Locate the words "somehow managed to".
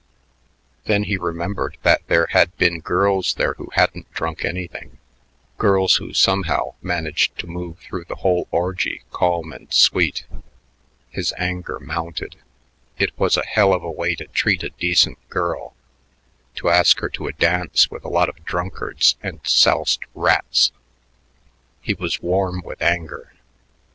6.11-7.45